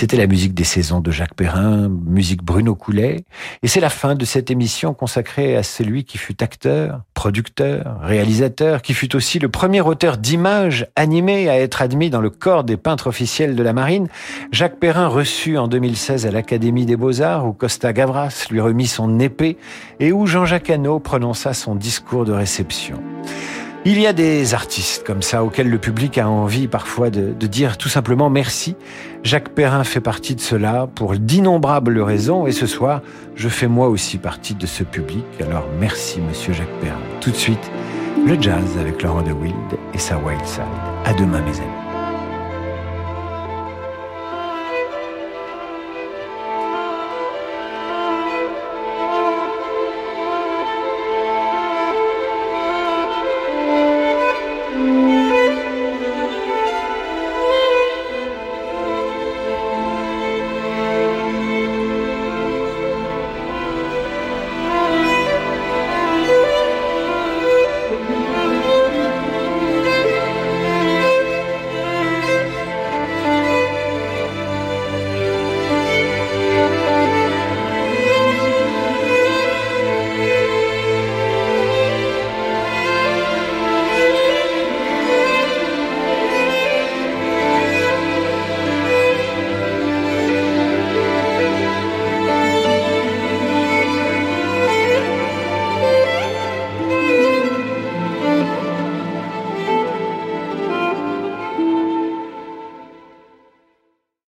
C'était 0.00 0.16
la 0.16 0.26
musique 0.26 0.54
des 0.54 0.64
saisons 0.64 1.00
de 1.00 1.10
Jacques 1.10 1.34
Perrin, 1.34 1.90
musique 1.90 2.42
Bruno 2.42 2.74
Coulet. 2.74 3.26
Et 3.62 3.68
c'est 3.68 3.80
la 3.80 3.90
fin 3.90 4.14
de 4.14 4.24
cette 4.24 4.50
émission 4.50 4.94
consacrée 4.94 5.56
à 5.56 5.62
celui 5.62 6.04
qui 6.04 6.16
fut 6.16 6.42
acteur, 6.42 7.02
producteur, 7.12 7.98
réalisateur, 8.00 8.80
qui 8.80 8.94
fut 8.94 9.14
aussi 9.14 9.38
le 9.38 9.50
premier 9.50 9.82
auteur 9.82 10.16
d'images 10.16 10.86
animées 10.96 11.50
à 11.50 11.60
être 11.60 11.82
admis 11.82 12.08
dans 12.08 12.22
le 12.22 12.30
corps 12.30 12.64
des 12.64 12.78
peintres 12.78 13.08
officiels 13.08 13.54
de 13.54 13.62
la 13.62 13.74
marine. 13.74 14.08
Jacques 14.52 14.78
Perrin 14.78 15.06
reçut 15.06 15.58
en 15.58 15.68
2016 15.68 16.24
à 16.24 16.30
l'Académie 16.30 16.86
des 16.86 16.96
Beaux-Arts 16.96 17.46
où 17.46 17.52
Costa 17.52 17.92
Gavras 17.92 18.46
lui 18.50 18.62
remit 18.62 18.86
son 18.86 19.20
épée 19.20 19.58
et 19.98 20.12
où 20.12 20.26
Jean-Jacques 20.26 20.70
Hano 20.70 20.98
prononça 20.98 21.52
son 21.52 21.74
discours 21.74 22.24
de 22.24 22.32
réception. 22.32 23.02
Il 23.86 23.98
y 23.98 24.06
a 24.06 24.12
des 24.12 24.52
artistes 24.52 25.04
comme 25.06 25.22
ça 25.22 25.42
auxquels 25.42 25.70
le 25.70 25.78
public 25.78 26.18
a 26.18 26.28
envie 26.28 26.68
parfois 26.68 27.08
de, 27.08 27.32
dire 27.46 27.78
tout 27.78 27.88
simplement 27.88 28.28
merci. 28.28 28.76
Jacques 29.22 29.48
Perrin 29.50 29.84
fait 29.84 30.02
partie 30.02 30.34
de 30.34 30.40
cela 30.40 30.86
pour 30.94 31.14
d'innombrables 31.14 31.98
raisons 32.00 32.46
et 32.46 32.52
ce 32.52 32.66
soir, 32.66 33.00
je 33.36 33.48
fais 33.48 33.68
moi 33.68 33.88
aussi 33.88 34.18
partie 34.18 34.54
de 34.54 34.66
ce 34.66 34.84
public. 34.84 35.24
Alors 35.40 35.64
merci 35.78 36.20
monsieur 36.20 36.52
Jacques 36.52 36.78
Perrin. 36.82 37.00
Tout 37.22 37.30
de 37.30 37.36
suite, 37.36 37.70
le 38.26 38.40
jazz 38.40 38.76
avec 38.78 39.02
Laurent 39.02 39.22
de 39.22 39.32
Wild 39.32 39.54
et 39.94 39.98
sa 39.98 40.18
Wild 40.18 40.44
Side. 40.44 40.62
À 41.06 41.14
demain 41.14 41.40
mes 41.40 41.56
amis. 41.56 41.89